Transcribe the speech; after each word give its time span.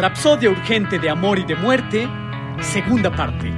Rapsodia 0.00 0.48
urgente 0.48 0.98
de 0.98 1.10
amor 1.10 1.38
y 1.38 1.44
de 1.44 1.54
muerte, 1.54 2.08
segunda 2.62 3.10
parte. 3.10 3.52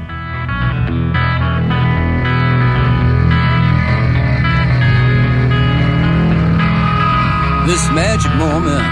this 7.64 7.88
magic 7.92 8.34
moment. 8.34 8.82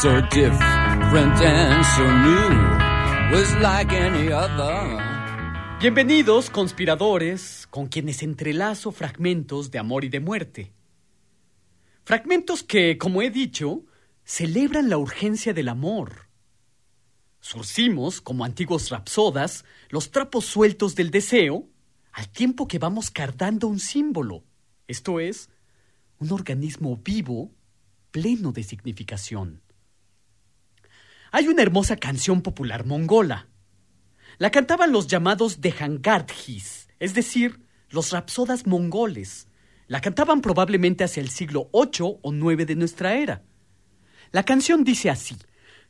So 0.00 0.20
different 0.30 1.42
and 1.42 1.84
so 1.84 2.04
new 2.06 3.36
was 3.36 3.52
like 3.56 3.92
any 3.92 4.32
other. 4.32 4.98
Bienvenidos, 5.80 6.50
conspiradores, 6.50 7.66
con 7.68 7.88
quienes 7.88 8.22
entrelazo 8.22 8.92
fragmentos 8.92 9.72
de 9.72 9.80
amor 9.80 10.04
y 10.04 10.08
de 10.08 10.20
muerte. 10.20 10.72
Fragmentos 12.04 12.62
que, 12.62 12.98
como 12.98 13.22
he 13.22 13.30
dicho, 13.30 13.84
celebran 14.24 14.90
la 14.90 14.98
urgencia 14.98 15.54
del 15.54 15.68
amor. 15.68 16.28
Surcimos, 17.40 18.20
como 18.20 18.44
antiguos 18.44 18.90
rapsodas, 18.90 19.64
los 19.88 20.10
trapos 20.10 20.44
sueltos 20.44 20.94
del 20.94 21.10
deseo, 21.10 21.68
al 22.12 22.28
tiempo 22.28 22.68
que 22.68 22.78
vamos 22.78 23.10
cardando 23.10 23.68
un 23.68 23.78
símbolo, 23.78 24.44
esto 24.86 25.20
es, 25.20 25.48
un 26.18 26.32
organismo 26.32 26.96
vivo, 26.96 27.52
pleno 28.10 28.52
de 28.52 28.62
significación. 28.62 29.62
Hay 31.30 31.48
una 31.48 31.62
hermosa 31.62 31.96
canción 31.96 32.42
popular 32.42 32.84
mongola. 32.84 33.48
La 34.38 34.50
cantaban 34.50 34.92
los 34.92 35.06
llamados 35.06 35.60
Dehangardjis, 35.60 36.88
es 36.98 37.14
decir, 37.14 37.64
los 37.90 38.10
rapsodas 38.10 38.66
mongoles. 38.66 39.48
La 39.92 40.00
cantaban 40.00 40.40
probablemente 40.40 41.04
hacia 41.04 41.20
el 41.20 41.28
siglo 41.28 41.68
VIII 41.70 42.20
o 42.22 42.32
IX 42.32 42.66
de 42.66 42.76
nuestra 42.76 43.12
era. 43.12 43.42
La 44.30 44.42
canción 44.42 44.84
dice 44.84 45.10
así: 45.10 45.36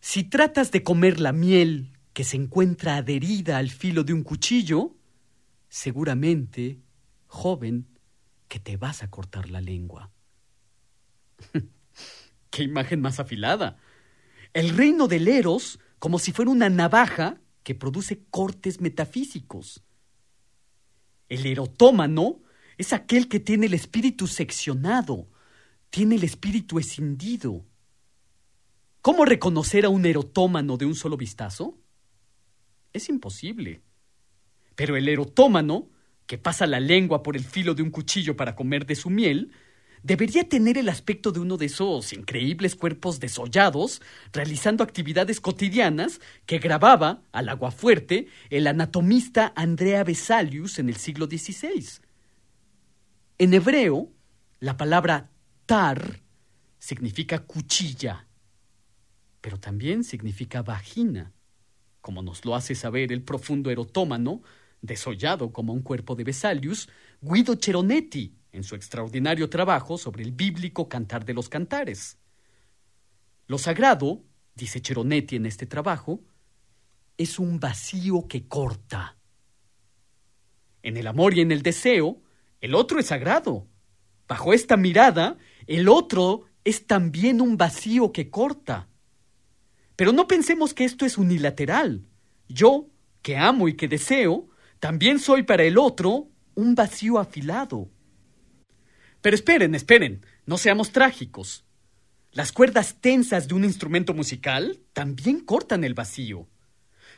Si 0.00 0.24
tratas 0.24 0.72
de 0.72 0.82
comer 0.82 1.20
la 1.20 1.30
miel 1.30 1.96
que 2.12 2.24
se 2.24 2.36
encuentra 2.36 2.96
adherida 2.96 3.58
al 3.58 3.70
filo 3.70 4.02
de 4.02 4.12
un 4.12 4.24
cuchillo, 4.24 4.96
seguramente, 5.68 6.80
joven, 7.28 7.86
que 8.48 8.58
te 8.58 8.76
vas 8.76 9.04
a 9.04 9.08
cortar 9.08 9.50
la 9.50 9.60
lengua. 9.60 10.10
¡Qué 12.50 12.64
imagen 12.64 13.00
más 13.02 13.20
afilada! 13.20 13.76
El 14.52 14.76
reino 14.76 15.06
del 15.06 15.28
Eros 15.28 15.78
como 16.00 16.18
si 16.18 16.32
fuera 16.32 16.50
una 16.50 16.68
navaja 16.70 17.40
que 17.62 17.76
produce 17.76 18.24
cortes 18.30 18.80
metafísicos. 18.80 19.84
El 21.28 21.46
erotómano 21.46 22.41
es 22.82 22.92
aquel 22.92 23.28
que 23.28 23.38
tiene 23.38 23.66
el 23.66 23.74
espíritu 23.74 24.26
seccionado, 24.26 25.28
tiene 25.88 26.16
el 26.16 26.24
espíritu 26.24 26.80
escindido. 26.80 27.64
¿Cómo 29.00 29.24
reconocer 29.24 29.84
a 29.84 29.88
un 29.88 30.04
erotómano 30.04 30.76
de 30.76 30.86
un 30.86 30.96
solo 30.96 31.16
vistazo? 31.16 31.78
Es 32.92 33.08
imposible. 33.08 33.82
Pero 34.74 34.96
el 34.96 35.08
erotómano, 35.08 35.90
que 36.26 36.38
pasa 36.38 36.66
la 36.66 36.80
lengua 36.80 37.22
por 37.22 37.36
el 37.36 37.44
filo 37.44 37.74
de 37.74 37.84
un 37.84 37.90
cuchillo 37.90 38.36
para 38.36 38.56
comer 38.56 38.84
de 38.84 38.96
su 38.96 39.10
miel, 39.10 39.52
debería 40.02 40.48
tener 40.48 40.76
el 40.76 40.88
aspecto 40.88 41.30
de 41.30 41.38
uno 41.38 41.58
de 41.58 41.66
esos 41.66 42.12
increíbles 42.12 42.74
cuerpos 42.74 43.20
desollados, 43.20 44.02
realizando 44.32 44.82
actividades 44.82 45.40
cotidianas 45.40 46.20
que 46.46 46.58
grababa 46.58 47.22
al 47.30 47.48
aguafuerte 47.48 48.26
el 48.50 48.66
anatomista 48.66 49.52
Andrea 49.54 50.02
Vesalius 50.02 50.80
en 50.80 50.88
el 50.88 50.96
siglo 50.96 51.26
XVI. 51.26 52.02
En 53.42 53.52
hebreo, 53.52 54.12
la 54.60 54.76
palabra 54.76 55.28
tar 55.66 56.20
significa 56.78 57.40
cuchilla, 57.40 58.28
pero 59.40 59.58
también 59.58 60.04
significa 60.04 60.62
vagina, 60.62 61.32
como 62.00 62.22
nos 62.22 62.44
lo 62.44 62.54
hace 62.54 62.76
saber 62.76 63.10
el 63.10 63.24
profundo 63.24 63.72
erotómano, 63.72 64.42
desollado 64.80 65.52
como 65.52 65.72
un 65.72 65.82
cuerpo 65.82 66.14
de 66.14 66.22
Vesalius, 66.22 66.88
Guido 67.20 67.56
Cheronetti, 67.56 68.32
en 68.52 68.62
su 68.62 68.76
extraordinario 68.76 69.50
trabajo 69.50 69.98
sobre 69.98 70.22
el 70.22 70.30
bíblico 70.30 70.88
Cantar 70.88 71.24
de 71.24 71.34
los 71.34 71.48
Cantares. 71.48 72.18
Lo 73.48 73.58
sagrado, 73.58 74.22
dice 74.54 74.80
Cheronetti 74.80 75.34
en 75.34 75.46
este 75.46 75.66
trabajo, 75.66 76.22
es 77.18 77.40
un 77.40 77.58
vacío 77.58 78.28
que 78.28 78.46
corta. 78.46 79.16
En 80.84 80.96
el 80.96 81.08
amor 81.08 81.34
y 81.34 81.40
en 81.40 81.50
el 81.50 81.62
deseo, 81.62 82.21
el 82.62 82.74
otro 82.74 82.98
es 82.98 83.06
sagrado. 83.06 83.66
Bajo 84.26 84.54
esta 84.54 84.78
mirada, 84.78 85.36
el 85.66 85.88
otro 85.88 86.44
es 86.64 86.86
también 86.86 87.40
un 87.40 87.56
vacío 87.56 88.12
que 88.12 88.30
corta. 88.30 88.88
Pero 89.96 90.12
no 90.12 90.26
pensemos 90.26 90.72
que 90.72 90.84
esto 90.84 91.04
es 91.04 91.18
unilateral. 91.18 92.06
Yo, 92.48 92.86
que 93.20 93.36
amo 93.36 93.68
y 93.68 93.74
que 93.74 93.88
deseo, 93.88 94.48
también 94.78 95.18
soy 95.18 95.42
para 95.42 95.64
el 95.64 95.76
otro 95.76 96.28
un 96.54 96.74
vacío 96.74 97.18
afilado. 97.18 97.90
Pero 99.20 99.34
esperen, 99.34 99.74
esperen, 99.74 100.24
no 100.46 100.56
seamos 100.56 100.92
trágicos. 100.92 101.64
Las 102.30 102.52
cuerdas 102.52 102.96
tensas 103.00 103.48
de 103.48 103.54
un 103.54 103.64
instrumento 103.64 104.14
musical 104.14 104.80
también 104.92 105.40
cortan 105.40 105.82
el 105.82 105.94
vacío. 105.94 106.48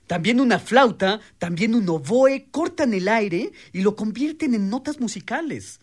También 0.07 0.41
una 0.41 0.59
flauta, 0.59 1.21
también 1.39 1.75
un 1.75 1.89
oboe 1.89 2.49
cortan 2.51 2.93
el 2.93 3.09
aire 3.09 3.53
y 3.73 3.83
lo 3.83 3.97
convierten 3.97 4.55
en 4.55 4.69
notas 4.69 5.01
musicales. 5.01 5.81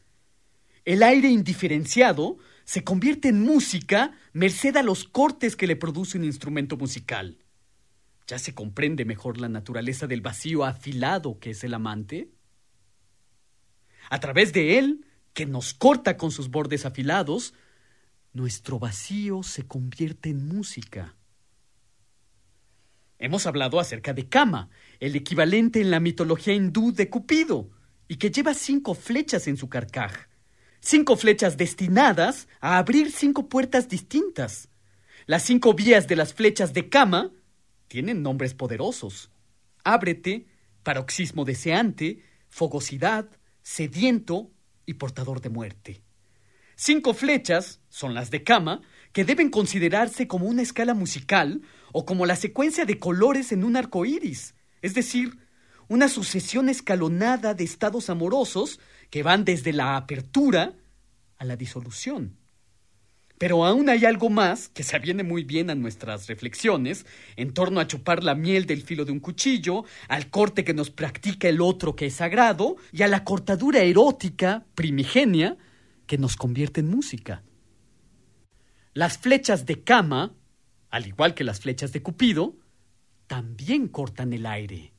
El 0.85 1.03
aire 1.03 1.29
indiferenciado 1.29 2.37
se 2.63 2.83
convierte 2.83 3.29
en 3.29 3.41
música 3.41 4.17
merced 4.33 4.75
a 4.77 4.83
los 4.83 5.03
cortes 5.03 5.55
que 5.55 5.67
le 5.67 5.75
produce 5.75 6.17
un 6.17 6.23
instrumento 6.23 6.77
musical. 6.77 7.37
¿Ya 8.27 8.39
se 8.39 8.53
comprende 8.53 9.05
mejor 9.05 9.39
la 9.39 9.49
naturaleza 9.49 10.07
del 10.07 10.21
vacío 10.21 10.63
afilado 10.63 11.39
que 11.39 11.51
es 11.51 11.63
el 11.63 11.73
amante? 11.73 12.31
A 14.09 14.19
través 14.19 14.53
de 14.53 14.77
él, 14.77 15.05
que 15.33 15.45
nos 15.45 15.73
corta 15.73 16.17
con 16.17 16.31
sus 16.31 16.49
bordes 16.49 16.85
afilados, 16.85 17.53
nuestro 18.33 18.79
vacío 18.79 19.43
se 19.43 19.67
convierte 19.67 20.29
en 20.29 20.47
música. 20.47 21.15
Hemos 23.21 23.45
hablado 23.45 23.79
acerca 23.79 24.13
de 24.13 24.27
Kama, 24.27 24.71
el 24.99 25.15
equivalente 25.15 25.79
en 25.79 25.91
la 25.91 25.99
mitología 25.99 26.55
hindú 26.55 26.91
de 26.91 27.07
Cupido, 27.07 27.69
y 28.07 28.15
que 28.15 28.31
lleva 28.31 28.55
cinco 28.55 28.95
flechas 28.95 29.47
en 29.47 29.57
su 29.57 29.69
carcaj. 29.69 30.27
Cinco 30.79 31.15
flechas 31.15 31.55
destinadas 31.55 32.47
a 32.61 32.79
abrir 32.79 33.11
cinco 33.11 33.47
puertas 33.47 33.87
distintas. 33.87 34.69
Las 35.27 35.43
cinco 35.43 35.75
vías 35.75 36.07
de 36.07 36.15
las 36.15 36.33
flechas 36.33 36.73
de 36.73 36.89
Kama 36.89 37.29
tienen 37.87 38.23
nombres 38.23 38.55
poderosos. 38.55 39.29
Ábrete, 39.83 40.47
paroxismo 40.81 41.45
deseante, 41.45 42.23
fogosidad, 42.49 43.29
sediento 43.61 44.49
y 44.87 44.95
portador 44.95 45.41
de 45.41 45.49
muerte. 45.49 46.01
Cinco 46.75 47.13
flechas 47.13 47.81
son 47.87 48.15
las 48.15 48.31
de 48.31 48.43
Kama, 48.43 48.81
que 49.13 49.25
deben 49.25 49.51
considerarse 49.51 50.27
como 50.27 50.47
una 50.47 50.63
escala 50.63 50.95
musical 50.95 51.61
o 51.93 52.05
como 52.05 52.25
la 52.25 52.35
secuencia 52.35 52.85
de 52.85 52.99
colores 52.99 53.51
en 53.51 53.63
un 53.63 53.75
arco 53.75 54.05
iris, 54.05 54.55
es 54.81 54.93
decir, 54.93 55.37
una 55.87 56.07
sucesión 56.07 56.69
escalonada 56.69 57.53
de 57.53 57.63
estados 57.63 58.09
amorosos 58.09 58.79
que 59.09 59.23
van 59.23 59.43
desde 59.43 59.73
la 59.73 59.97
apertura 59.97 60.73
a 61.37 61.45
la 61.45 61.57
disolución. 61.57 62.37
Pero 63.37 63.65
aún 63.65 63.89
hay 63.89 64.05
algo 64.05 64.29
más 64.29 64.69
que 64.69 64.83
se 64.83 64.95
aviene 64.95 65.23
muy 65.23 65.43
bien 65.43 65.71
a 65.71 65.75
nuestras 65.75 66.27
reflexiones 66.27 67.07
en 67.35 67.53
torno 67.53 67.79
a 67.79 67.87
chupar 67.87 68.23
la 68.23 68.35
miel 68.35 68.67
del 68.67 68.83
filo 68.83 69.03
de 69.03 69.11
un 69.11 69.19
cuchillo, 69.19 69.83
al 70.07 70.29
corte 70.29 70.63
que 70.63 70.75
nos 70.75 70.91
practica 70.91 71.49
el 71.49 71.59
otro 71.59 71.95
que 71.95 72.05
es 72.05 72.13
sagrado 72.13 72.75
y 72.91 73.01
a 73.01 73.07
la 73.07 73.23
cortadura 73.23 73.79
erótica 73.79 74.67
primigenia 74.75 75.57
que 76.05 76.19
nos 76.19 76.35
convierte 76.35 76.81
en 76.81 76.89
música. 76.89 77.41
Las 78.93 79.17
flechas 79.17 79.65
de 79.65 79.83
cama, 79.83 80.35
al 80.91 81.07
igual 81.07 81.33
que 81.33 81.45
las 81.45 81.61
flechas 81.61 81.93
de 81.93 82.03
Cupido, 82.03 82.57
también 83.27 83.87
cortan 83.87 84.33
el 84.33 84.45
aire. 84.45 84.93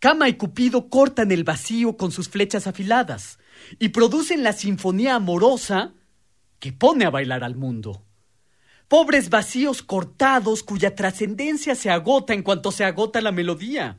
Cama 0.00 0.28
y 0.28 0.34
Cupido 0.34 0.88
cortan 0.88 1.30
el 1.30 1.44
vacío 1.44 1.96
con 1.96 2.10
sus 2.10 2.28
flechas 2.28 2.66
afiladas 2.66 3.38
y 3.78 3.90
producen 3.90 4.42
la 4.42 4.52
sinfonía 4.52 5.14
amorosa 5.14 5.92
que 6.58 6.72
pone 6.72 7.04
a 7.04 7.10
bailar 7.10 7.44
al 7.44 7.54
mundo. 7.54 8.04
Pobres 8.88 9.30
vacíos 9.30 9.82
cortados 9.82 10.64
cuya 10.64 10.96
trascendencia 10.96 11.76
se 11.76 11.90
agota 11.90 12.34
en 12.34 12.42
cuanto 12.42 12.72
se 12.72 12.84
agota 12.84 13.20
la 13.20 13.30
melodía. 13.30 13.98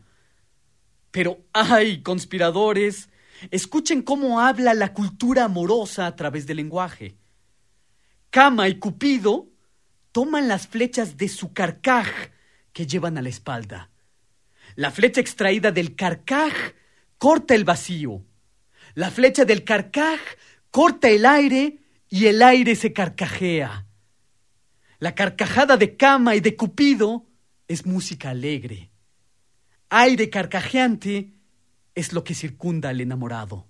Pero, 1.11 1.39
ay, 1.53 2.01
conspiradores, 2.01 3.09
escuchen 3.49 4.01
cómo 4.01 4.41
habla 4.41 4.73
la 4.73 4.93
cultura 4.93 5.45
amorosa 5.45 6.05
a 6.07 6.15
través 6.17 6.47
del 6.47 6.57
lenguaje. 6.57 7.15
Cama 8.29 8.67
y 8.67 8.79
Cupido 8.79 9.50
toman 10.11 10.47
las 10.47 10.67
flechas 10.67 11.17
de 11.17 11.27
su 11.27 11.53
carcaj 11.53 12.07
que 12.73 12.85
llevan 12.85 13.17
a 13.17 13.21
la 13.21 13.29
espalda. 13.29 13.89
La 14.75 14.91
flecha 14.91 15.21
extraída 15.21 15.71
del 15.71 15.95
carcaj 15.95 16.53
corta 17.17 17.55
el 17.55 17.65
vacío. 17.65 18.23
La 18.93 19.11
flecha 19.11 19.45
del 19.45 19.63
carcaj 19.63 20.19
corta 20.69 21.09
el 21.09 21.25
aire 21.25 21.79
y 22.09 22.27
el 22.27 22.41
aire 22.41 22.75
se 22.75 22.93
carcajea. 22.93 23.85
La 24.99 25.15
carcajada 25.15 25.77
de 25.77 25.97
cama 25.97 26.35
y 26.35 26.41
de 26.41 26.55
Cupido 26.55 27.25
es 27.67 27.85
música 27.85 28.29
alegre. 28.29 28.91
Aire 29.89 30.29
carcajeante 30.29 31.33
es 31.95 32.13
lo 32.13 32.23
que 32.23 32.35
circunda 32.35 32.89
al 32.89 33.01
enamorado. 33.01 33.67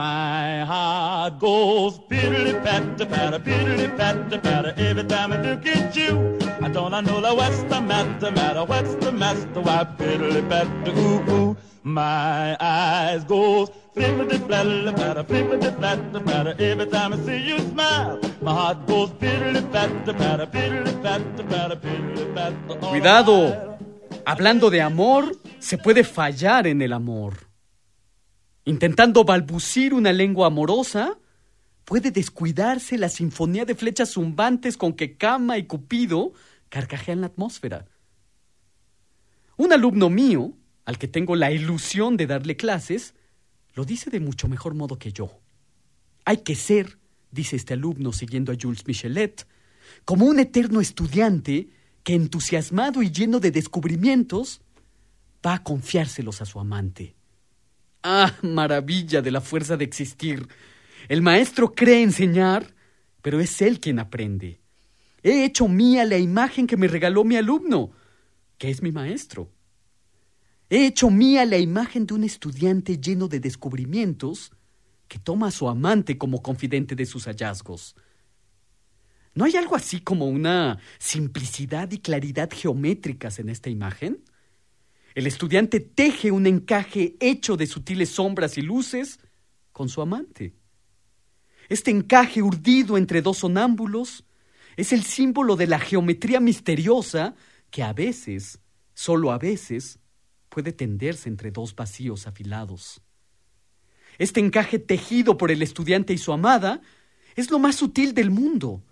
My 0.00 0.64
heart 0.64 1.38
goes 1.40 1.98
piddly 2.08 2.54
patter 2.64 3.04
patter, 3.04 3.38
piddly 3.38 3.86
patter 3.98 4.38
patter 4.38 4.72
every 4.78 5.04
time 5.04 5.30
I 5.30 5.42
look 5.42 5.66
at 5.66 5.94
you. 5.94 6.38
I 6.62 6.70
don't 6.70 6.94
I 6.94 7.02
know 7.02 7.34
what's 7.34 7.62
the 7.64 7.82
matter, 7.82 8.30
matter, 8.30 8.64
what's 8.64 8.94
the 8.94 9.12
matter, 9.12 9.60
why 9.60 9.84
piddly 9.98 10.42
patter, 10.48 10.92
ooh 10.98 11.30
ooh. 11.30 11.56
My 11.82 12.56
eyes 12.58 13.24
goes 13.24 13.68
flippity 13.92 14.38
flatter 14.38 14.92
patter, 14.94 15.22
flippity 15.22 15.70
flatter 15.78 16.20
patter 16.20 16.54
every 16.58 16.86
time 16.86 17.12
I 17.12 17.18
see 17.26 17.36
you 17.36 17.58
smile. 17.58 18.18
My 18.40 18.52
heart 18.54 18.86
goes 18.86 19.10
piddly 19.10 19.60
patter 19.70 20.14
patter, 20.14 20.46
piddly 20.46 21.02
patter 21.02 21.44
patter, 21.44 21.76
piddly 21.76 22.34
patter. 22.34 22.78
all 22.80 22.90
Cuidado. 22.92 23.78
Hablando 24.24 24.70
de 24.70 24.80
amor, 24.80 25.36
se 25.58 25.76
puede 25.76 26.04
fallar 26.04 26.66
en 26.66 26.80
el 26.80 26.94
amor. 26.94 27.49
Intentando 28.70 29.24
balbucir 29.24 29.92
una 29.92 30.12
lengua 30.12 30.46
amorosa, 30.46 31.18
puede 31.84 32.12
descuidarse 32.12 32.98
la 32.98 33.08
sinfonía 33.08 33.64
de 33.64 33.74
flechas 33.74 34.12
zumbantes 34.12 34.76
con 34.76 34.92
que 34.92 35.16
Cama 35.16 35.58
y 35.58 35.64
Cupido 35.66 36.34
carcajean 36.68 37.20
la 37.20 37.26
atmósfera. 37.26 37.88
Un 39.56 39.72
alumno 39.72 40.08
mío, 40.08 40.52
al 40.84 40.98
que 40.98 41.08
tengo 41.08 41.34
la 41.34 41.50
ilusión 41.50 42.16
de 42.16 42.28
darle 42.28 42.56
clases, 42.56 43.14
lo 43.74 43.84
dice 43.84 44.08
de 44.08 44.20
mucho 44.20 44.46
mejor 44.46 44.74
modo 44.74 45.00
que 45.00 45.10
yo. 45.10 45.40
Hay 46.24 46.36
que 46.36 46.54
ser, 46.54 47.00
dice 47.32 47.56
este 47.56 47.74
alumno 47.74 48.12
siguiendo 48.12 48.52
a 48.52 48.56
Jules 48.56 48.86
Michelet, 48.86 49.48
como 50.04 50.26
un 50.26 50.38
eterno 50.38 50.80
estudiante 50.80 51.70
que 52.04 52.14
entusiasmado 52.14 53.02
y 53.02 53.10
lleno 53.10 53.40
de 53.40 53.50
descubrimientos 53.50 54.60
va 55.44 55.54
a 55.54 55.64
confiárselos 55.64 56.40
a 56.40 56.44
su 56.44 56.60
amante. 56.60 57.16
Ah, 58.02 58.34
maravilla 58.42 59.20
de 59.20 59.30
la 59.30 59.40
fuerza 59.40 59.76
de 59.76 59.84
existir. 59.84 60.48
El 61.08 61.22
maestro 61.22 61.72
cree 61.74 62.02
enseñar, 62.02 62.74
pero 63.22 63.40
es 63.40 63.60
él 63.60 63.80
quien 63.80 63.98
aprende. 63.98 64.60
He 65.22 65.44
hecho 65.44 65.68
mía 65.68 66.04
la 66.04 66.18
imagen 66.18 66.66
que 66.66 66.76
me 66.76 66.88
regaló 66.88 67.24
mi 67.24 67.36
alumno, 67.36 67.90
que 68.56 68.70
es 68.70 68.82
mi 68.82 68.90
maestro. 68.90 69.50
He 70.70 70.86
hecho 70.86 71.10
mía 71.10 71.44
la 71.44 71.58
imagen 71.58 72.06
de 72.06 72.14
un 72.14 72.24
estudiante 72.24 72.98
lleno 72.98 73.28
de 73.28 73.40
descubrimientos 73.40 74.52
que 75.08 75.18
toma 75.18 75.48
a 75.48 75.50
su 75.50 75.68
amante 75.68 76.16
como 76.16 76.42
confidente 76.42 76.94
de 76.94 77.04
sus 77.04 77.24
hallazgos. 77.24 77.96
¿No 79.34 79.44
hay 79.44 79.56
algo 79.56 79.76
así 79.76 80.00
como 80.00 80.26
una 80.26 80.78
simplicidad 80.98 81.90
y 81.90 81.98
claridad 81.98 82.48
geométricas 82.52 83.40
en 83.40 83.48
esta 83.48 83.68
imagen? 83.68 84.22
El 85.14 85.26
estudiante 85.26 85.80
teje 85.80 86.30
un 86.30 86.46
encaje 86.46 87.16
hecho 87.20 87.56
de 87.56 87.66
sutiles 87.66 88.10
sombras 88.10 88.56
y 88.58 88.62
luces 88.62 89.18
con 89.72 89.88
su 89.88 90.00
amante. 90.02 90.54
Este 91.68 91.90
encaje 91.90 92.42
urdido 92.42 92.96
entre 92.96 93.22
dos 93.22 93.38
sonámbulos 93.38 94.24
es 94.76 94.92
el 94.92 95.02
símbolo 95.02 95.56
de 95.56 95.66
la 95.66 95.78
geometría 95.78 96.40
misteriosa 96.40 97.34
que 97.70 97.82
a 97.82 97.92
veces, 97.92 98.60
solo 98.94 99.32
a 99.32 99.38
veces, 99.38 99.98
puede 100.48 100.72
tenderse 100.72 101.28
entre 101.28 101.50
dos 101.50 101.74
vacíos 101.74 102.26
afilados. 102.26 103.00
Este 104.18 104.40
encaje 104.40 104.78
tejido 104.78 105.36
por 105.36 105.50
el 105.50 105.62
estudiante 105.62 106.12
y 106.12 106.18
su 106.18 106.32
amada 106.32 106.80
es 107.36 107.50
lo 107.50 107.58
más 107.58 107.76
sutil 107.76 108.14
del 108.14 108.30
mundo. 108.30 108.84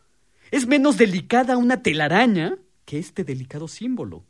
Es 0.51 0.67
menos 0.67 0.97
delicada 0.97 1.57
una 1.57 1.83
telaraña 1.83 2.57
que 2.85 2.99
este 2.99 3.25
delicado 3.25 3.69
símbolo. 3.69 4.25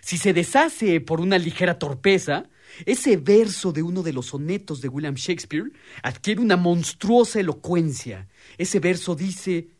Si 0.00 0.16
se 0.18 0.32
deshace 0.32 1.00
por 1.00 1.20
una 1.20 1.38
ligera 1.38 1.78
torpeza, 1.78 2.48
ese 2.86 3.16
verso 3.16 3.72
de 3.72 3.82
uno 3.82 4.02
de 4.02 4.12
los 4.12 4.26
sonetos 4.26 4.80
de 4.80 4.88
William 4.88 5.14
Shakespeare 5.14 5.70
adquiere 6.02 6.40
una 6.40 6.56
monstruosa 6.56 7.40
elocuencia. 7.40 8.28
Ese 8.58 8.80
verso 8.80 9.14
dice, 9.14 9.70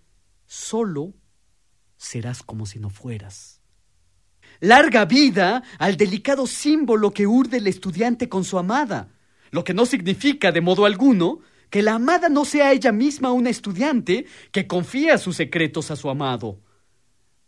solo 0.47 1.15
serás 1.97 2.43
como 2.43 2.67
si 2.67 2.79
no 2.79 2.91
fueras. 2.91 3.61
Larga 4.61 5.05
vida 5.05 5.63
al 5.79 5.97
delicado 5.97 6.47
símbolo 6.47 7.13
que 7.13 7.27
urde 7.27 7.59
el 7.59 7.67
estudiante 7.67 8.29
con 8.29 8.45
su 8.45 8.59
amada, 8.59 9.09
lo 9.51 9.65
que 9.65 9.75
no 9.75 9.87
significa 9.87 10.53
de 10.53 10.61
modo 10.61 10.85
alguno 10.85 11.41
que 11.71 11.83
la 11.83 11.95
amada 11.95 12.29
no 12.29 12.45
sea 12.45 12.73
ella 12.73 12.93
misma 12.93 13.33
una 13.33 13.49
estudiante 13.49 14.27
que 14.51 14.67
confía 14.67 15.19
sus 15.19 15.37
secretos 15.37 15.91
a 15.91 15.97
su 15.97 16.11
amado. 16.11 16.59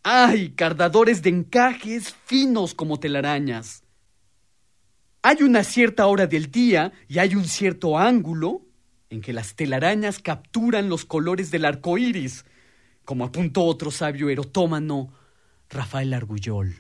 ¡Ay, 0.05 0.51
cardadores 0.51 1.23
de 1.23 1.31
encajes 1.31 2.15
finos 2.25 2.75
como 2.75 2.99
telarañas! 2.99 3.85
Hay 5.23 5.45
una 5.45 5.63
cierta 5.63 6.07
hora 6.07 6.27
del 6.27 6.51
día 6.51 6.93
y 7.07 7.21
hay 7.21 7.37
un 7.37 7.45
cierto 7.45 7.97
ángulo 7.97 8.63
en 9.11 9.21
que 9.21 9.33
las 9.33 9.55
telarañas 9.55 10.19
capturan 10.19 10.89
los 10.89 11.05
colores 11.05 11.53
del 11.53 11.65
arco 11.65 11.99
iris, 11.99 12.45
como 13.05 13.25
apuntó 13.25 13.63
otro 13.63 13.93
sabio 13.93 14.29
erotómano, 14.29 15.13
Rafael 15.71 16.13
Argullol. 16.15 16.75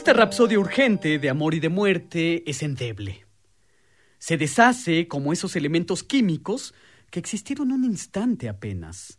Esta 0.00 0.14
rapsodia 0.14 0.58
urgente 0.58 1.18
de 1.18 1.28
amor 1.28 1.52
y 1.52 1.60
de 1.60 1.68
muerte 1.68 2.42
es 2.50 2.62
endeble. 2.62 3.26
Se 4.18 4.38
deshace 4.38 5.06
como 5.08 5.30
esos 5.30 5.56
elementos 5.56 6.02
químicos 6.02 6.72
que 7.10 7.20
existieron 7.20 7.70
un 7.70 7.84
instante 7.84 8.48
apenas. 8.48 9.18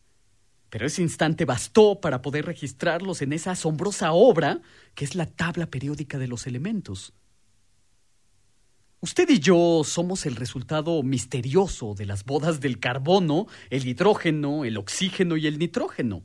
Pero 0.71 0.87
ese 0.87 1.03
instante 1.03 1.45
bastó 1.45 2.01
para 2.01 2.23
poder 2.23 2.47
registrarlos 2.47 3.21
en 3.21 3.31
esa 3.31 3.51
asombrosa 3.51 4.11
obra 4.13 4.59
que 4.95 5.05
es 5.05 5.13
la 5.13 5.27
tabla 5.27 5.67
periódica 5.67 6.17
de 6.17 6.27
los 6.27 6.47
elementos. 6.47 7.13
Usted 9.01 9.29
y 9.29 9.37
yo 9.37 9.83
somos 9.85 10.25
el 10.25 10.35
resultado 10.35 11.03
misterioso 11.03 11.93
de 11.93 12.07
las 12.07 12.25
bodas 12.25 12.59
del 12.59 12.79
carbono, 12.79 13.45
el 13.69 13.87
hidrógeno, 13.87 14.65
el 14.65 14.77
oxígeno 14.77 15.37
y 15.37 15.45
el 15.45 15.59
nitrógeno. 15.59 16.23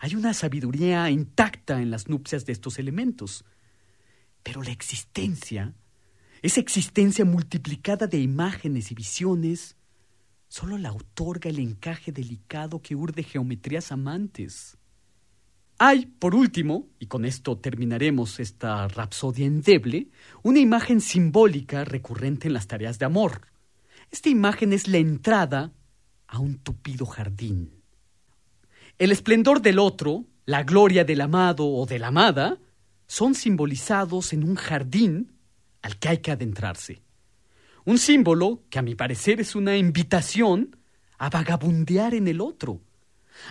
Hay 0.00 0.16
una 0.16 0.34
sabiduría 0.34 1.08
intacta 1.08 1.80
en 1.80 1.90
las 1.90 2.10
nupcias 2.10 2.44
de 2.44 2.52
estos 2.52 2.78
elementos. 2.78 3.46
Pero 4.44 4.62
la 4.62 4.70
existencia, 4.70 5.74
esa 6.42 6.60
existencia 6.60 7.24
multiplicada 7.24 8.06
de 8.06 8.20
imágenes 8.20 8.92
y 8.92 8.94
visiones, 8.94 9.76
solo 10.46 10.78
la 10.78 10.92
otorga 10.92 11.50
el 11.50 11.58
encaje 11.58 12.12
delicado 12.12 12.80
que 12.80 12.94
urde 12.94 13.24
geometrías 13.24 13.90
amantes. 13.90 14.76
Hay, 15.78 16.06
por 16.06 16.36
último, 16.36 16.86
y 17.00 17.06
con 17.06 17.24
esto 17.24 17.58
terminaremos 17.58 18.38
esta 18.38 18.86
rapsodia 18.86 19.46
endeble, 19.46 20.08
una 20.44 20.60
imagen 20.60 21.00
simbólica 21.00 21.84
recurrente 21.84 22.46
en 22.46 22.54
las 22.54 22.68
tareas 22.68 23.00
de 23.00 23.06
amor. 23.06 23.48
Esta 24.12 24.28
imagen 24.28 24.72
es 24.72 24.86
la 24.86 24.98
entrada 24.98 25.72
a 26.28 26.38
un 26.38 26.58
tupido 26.58 27.06
jardín. 27.06 27.72
El 28.98 29.10
esplendor 29.10 29.60
del 29.60 29.80
otro, 29.80 30.24
la 30.46 30.62
gloria 30.62 31.04
del 31.04 31.22
amado 31.22 31.66
o 31.66 31.86
de 31.86 31.98
la 31.98 32.08
amada, 32.08 32.58
son 33.14 33.36
simbolizados 33.36 34.32
en 34.32 34.42
un 34.42 34.56
jardín 34.56 35.30
al 35.82 36.00
que 36.00 36.08
hay 36.08 36.18
que 36.18 36.32
adentrarse. 36.32 37.00
Un 37.84 37.98
símbolo 37.98 38.64
que 38.70 38.80
a 38.80 38.82
mi 38.82 38.96
parecer 38.96 39.40
es 39.40 39.54
una 39.54 39.76
invitación 39.76 40.76
a 41.18 41.30
vagabundear 41.30 42.12
en 42.12 42.26
el 42.26 42.40
otro. 42.40 42.80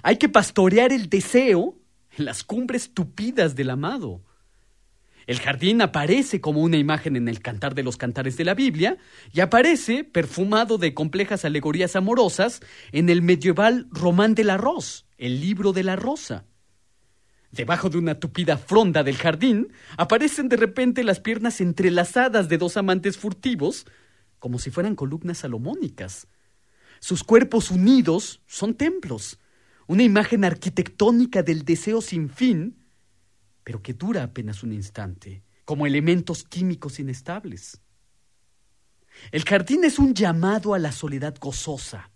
Hay 0.01 0.17
que 0.17 0.27
pastorear 0.27 0.91
el 0.91 1.07
deseo 1.07 1.77
en 2.17 2.25
las 2.25 2.43
cumbres 2.43 2.93
tupidas 2.93 3.55
del 3.55 3.69
amado. 3.69 4.21
El 5.27 5.39
jardín 5.39 5.81
aparece 5.81 6.41
como 6.41 6.59
una 6.59 6.75
imagen 6.75 7.15
en 7.15 7.29
el 7.29 7.39
cantar 7.39 7.73
de 7.73 7.83
los 7.83 7.95
cantares 7.95 8.35
de 8.35 8.43
la 8.43 8.55
Biblia 8.55 8.97
y 9.31 9.39
aparece 9.39 10.03
perfumado 10.03 10.77
de 10.77 10.93
complejas 10.93 11.45
alegorías 11.45 11.95
amorosas 11.95 12.59
en 12.91 13.07
el 13.07 13.21
medieval 13.21 13.87
Román 13.91 14.35
del 14.35 14.49
Arroz, 14.49 15.05
el 15.17 15.39
libro 15.39 15.71
de 15.71 15.83
la 15.83 15.95
rosa. 15.95 16.43
Debajo 17.53 17.87
de 17.91 17.99
una 17.99 18.19
tupida 18.19 18.57
fronda 18.57 19.03
del 19.03 19.15
jardín 19.15 19.71
aparecen 19.95 20.49
de 20.49 20.57
repente 20.57 21.03
las 21.03 21.19
piernas 21.19 21.61
entrelazadas 21.61 22.49
de 22.49 22.57
dos 22.57 22.77
amantes 22.77 23.15
furtivos, 23.15 23.85
como 24.39 24.57
si 24.57 24.71
fueran 24.71 24.95
columnas 24.95 25.37
salomónicas. 25.37 26.27
Sus 26.99 27.23
cuerpos 27.23 27.69
unidos 27.69 28.41
son 28.47 28.73
templos, 28.73 29.39
una 29.85 30.01
imagen 30.01 30.45
arquitectónica 30.45 31.43
del 31.43 31.63
deseo 31.63 32.01
sin 32.01 32.27
fin, 32.31 32.75
pero 33.63 33.83
que 33.83 33.93
dura 33.93 34.23
apenas 34.23 34.63
un 34.63 34.73
instante, 34.73 35.43
como 35.63 35.85
elementos 35.85 36.43
químicos 36.43 36.99
inestables. 36.99 37.79
El 39.31 39.43
jardín 39.43 39.83
es 39.83 39.99
un 39.99 40.15
llamado 40.15 40.73
a 40.73 40.79
la 40.79 40.91
soledad 40.91 41.35
gozosa. 41.39 42.09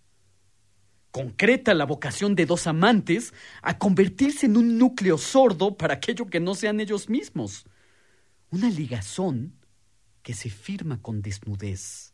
Concreta 1.12 1.74
la 1.74 1.86
vocación 1.86 2.36
de 2.36 2.46
dos 2.46 2.68
amantes 2.68 3.34
a 3.62 3.78
convertirse 3.78 4.46
en 4.46 4.58
un 4.58 4.78
núcleo 4.78 5.18
sordo 5.18 5.78
para 5.78 5.96
aquello 5.96 6.28
que 6.28 6.40
no 6.40 6.54
sean 6.54 6.80
ellos 6.80 7.10
mismos. 7.10 7.66
Una 8.52 8.70
ligazón 8.70 9.54
que 10.22 10.34
se 10.34 10.50
firma 10.50 11.02
con 11.02 11.22
desnudez. 11.22 12.14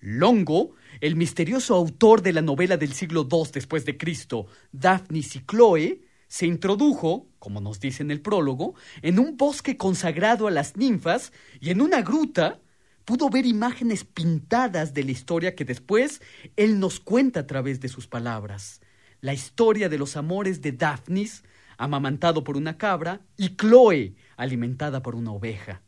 Longo, 0.00 0.74
el 1.00 1.14
misterioso 1.14 1.74
autor 1.74 2.22
de 2.22 2.32
la 2.32 2.40
novela 2.40 2.76
del 2.76 2.92
siglo 2.94 3.28
II 3.30 3.50
después 3.52 3.84
de 3.84 3.98
Cristo, 3.98 4.46
Daphnis 4.72 5.36
y 5.36 5.40
Chloe, 5.40 6.00
se 6.26 6.46
introdujo, 6.46 7.28
como 7.38 7.60
nos 7.60 7.80
dice 7.80 8.02
en 8.02 8.10
el 8.10 8.22
prólogo, 8.22 8.74
en 9.02 9.18
un 9.18 9.36
bosque 9.36 9.76
consagrado 9.76 10.46
a 10.46 10.50
las 10.50 10.76
ninfas 10.76 11.32
y 11.60 11.70
en 11.70 11.80
una 11.80 12.02
gruta 12.02 12.60
pudo 13.04 13.28
ver 13.30 13.46
imágenes 13.46 14.04
pintadas 14.04 14.94
de 14.94 15.04
la 15.04 15.10
historia 15.10 15.54
que 15.54 15.64
después 15.64 16.20
él 16.56 16.78
nos 16.78 17.00
cuenta 17.00 17.40
a 17.40 17.46
través 17.46 17.80
de 17.80 17.88
sus 17.88 18.06
palabras. 18.06 18.80
La 19.20 19.34
historia 19.34 19.88
de 19.88 19.98
los 19.98 20.16
amores 20.16 20.62
de 20.62 20.72
Daphnis, 20.72 21.44
amamantado 21.76 22.44
por 22.44 22.56
una 22.56 22.78
cabra, 22.78 23.20
y 23.36 23.56
Chloe, 23.56 24.14
alimentada 24.36 25.02
por 25.02 25.14
una 25.14 25.32
oveja. 25.32 25.82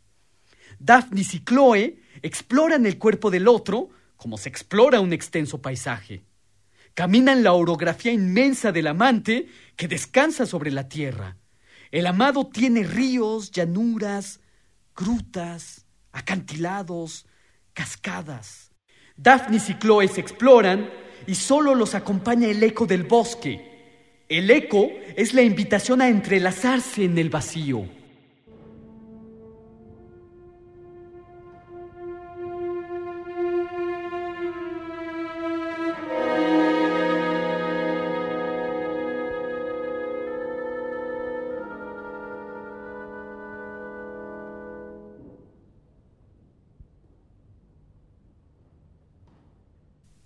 Daphnis 0.78 1.34
y 1.34 1.44
Chloe 1.44 2.02
exploran 2.22 2.86
el 2.86 2.98
cuerpo 2.98 3.30
del 3.30 3.48
otro 3.48 3.90
como 4.16 4.38
se 4.38 4.48
explora 4.48 5.00
un 5.00 5.12
extenso 5.12 5.60
paisaje. 5.60 6.24
Caminan 6.94 7.42
la 7.42 7.54
orografía 7.54 8.12
inmensa 8.12 8.70
del 8.70 8.86
amante 8.86 9.48
que 9.74 9.88
descansa 9.88 10.46
sobre 10.46 10.70
la 10.70 10.88
tierra. 10.88 11.38
El 11.90 12.06
amado 12.06 12.46
tiene 12.46 12.84
ríos, 12.84 13.50
llanuras, 13.50 14.40
grutas, 14.94 15.81
acantilados, 16.12 17.26
cascadas. 17.72 18.70
Daphnis 19.16 19.68
y 19.70 19.78
Chloe 19.78 20.08
se 20.08 20.20
exploran 20.20 20.90
y 21.26 21.34
solo 21.34 21.74
los 21.74 21.94
acompaña 21.94 22.48
el 22.48 22.62
eco 22.62 22.86
del 22.86 23.04
bosque. 23.04 24.24
El 24.28 24.50
eco 24.50 24.88
es 25.16 25.34
la 25.34 25.42
invitación 25.42 26.00
a 26.00 26.08
entrelazarse 26.08 27.04
en 27.04 27.18
el 27.18 27.30
vacío. 27.30 28.01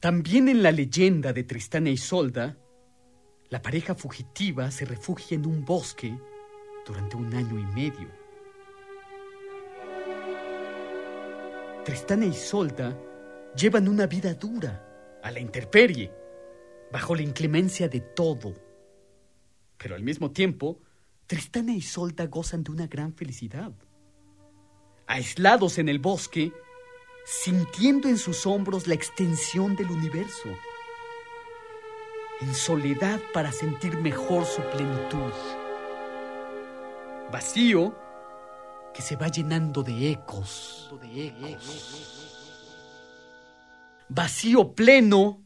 También 0.00 0.48
en 0.48 0.62
la 0.62 0.72
leyenda 0.72 1.32
de 1.32 1.44
Tristán 1.44 1.86
e 1.86 1.92
Isolda, 1.92 2.58
la 3.48 3.62
pareja 3.62 3.94
fugitiva 3.94 4.70
se 4.70 4.84
refugia 4.84 5.36
en 5.36 5.46
un 5.46 5.64
bosque 5.64 6.18
durante 6.84 7.16
un 7.16 7.32
año 7.34 7.58
y 7.58 7.66
medio. 7.74 8.08
Tristán 11.84 12.24
e 12.24 12.26
Isolda 12.26 12.98
llevan 13.56 13.88
una 13.88 14.06
vida 14.06 14.34
dura, 14.34 14.82
a 15.22 15.30
la 15.30 15.40
intemperie, 15.40 16.12
bajo 16.92 17.14
la 17.14 17.22
inclemencia 17.22 17.88
de 17.88 18.00
todo. 18.00 18.54
Pero 19.78 19.94
al 19.94 20.02
mismo 20.02 20.30
tiempo, 20.30 20.80
Tristán 21.26 21.70
e 21.70 21.76
Isolda 21.76 22.26
gozan 22.26 22.62
de 22.62 22.70
una 22.70 22.86
gran 22.86 23.14
felicidad. 23.14 23.72
Aislados 25.06 25.78
en 25.78 25.88
el 25.88 26.00
bosque, 26.00 26.52
sintiendo 27.26 28.08
en 28.08 28.18
sus 28.18 28.46
hombros 28.46 28.86
la 28.86 28.94
extensión 28.94 29.74
del 29.74 29.90
universo, 29.90 30.48
en 32.40 32.54
soledad 32.54 33.20
para 33.34 33.50
sentir 33.50 33.98
mejor 33.98 34.44
su 34.44 34.62
plenitud, 34.62 35.32
vacío 37.32 37.92
que 38.94 39.02
se 39.02 39.16
va 39.16 39.26
llenando 39.26 39.82
de 39.82 40.12
ecos, 40.12 40.94
vacío 44.08 44.72
pleno, 44.72 45.42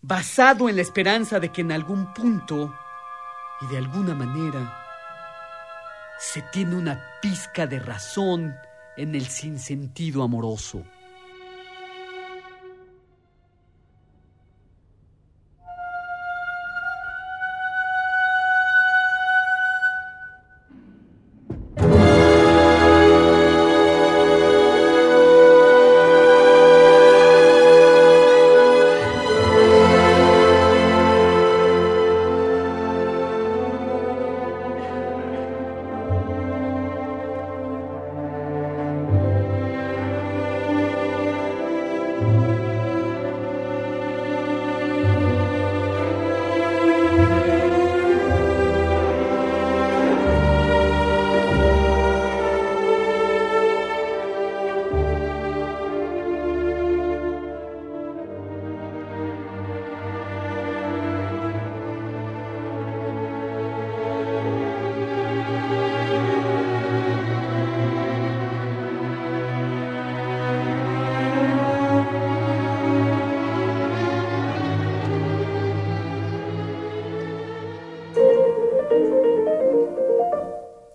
basado 0.00 0.68
en 0.68 0.76
la 0.76 0.82
esperanza 0.82 1.40
de 1.40 1.50
que 1.50 1.62
en 1.62 1.72
algún 1.72 2.14
punto 2.14 2.72
y 3.60 3.66
de 3.66 3.78
alguna 3.78 4.14
manera 4.14 4.72
se 6.20 6.42
tiene 6.52 6.76
una 6.76 7.02
pizca 7.20 7.66
de 7.66 7.80
razón 7.80 8.54
en 8.96 9.16
el 9.16 9.26
sinsentido 9.26 10.22
amoroso. 10.22 10.84